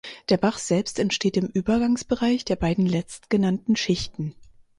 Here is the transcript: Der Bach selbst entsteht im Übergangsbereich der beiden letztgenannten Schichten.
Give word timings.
Der 0.29 0.37
Bach 0.37 0.57
selbst 0.57 0.97
entsteht 0.97 1.37
im 1.37 1.45
Übergangsbereich 1.45 2.43
der 2.43 2.55
beiden 2.55 2.87
letztgenannten 2.87 3.75
Schichten. 3.75 4.33